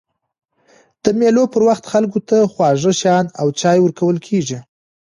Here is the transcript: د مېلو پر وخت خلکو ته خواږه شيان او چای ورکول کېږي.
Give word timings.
د 1.03 1.05
مېلو 1.19 1.43
پر 1.53 1.61
وخت 1.69 1.83
خلکو 1.93 2.19
ته 2.29 2.37
خواږه 2.51 2.91
شيان 3.01 3.25
او 3.41 3.47
چای 3.59 3.77
ورکول 3.81 4.17
کېږي. 4.27 4.59